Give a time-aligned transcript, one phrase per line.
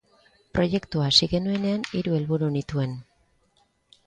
[0.57, 2.97] Proiektua hasi genuenean hiru helburu nituen.